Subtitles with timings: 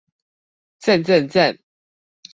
[0.79, 1.59] 讚讚讚